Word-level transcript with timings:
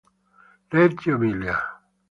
Reggio 0.71 1.13
Emilia. 1.13 1.57